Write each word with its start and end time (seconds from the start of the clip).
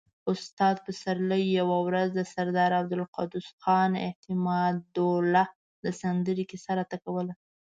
استاد 0.31 0.75
پسرلي 0.85 1.43
يوه 1.59 1.77
ورځ 1.87 2.09
د 2.15 2.21
سردار 2.33 2.71
عبدالقدوس 2.81 3.47
خان 3.63 3.91
اعتمادالدوله 4.05 5.43
د 5.83 5.85
سندرې 6.01 6.43
کيسه 6.51 6.71
راته 6.79 6.97
کوله. 7.05 7.33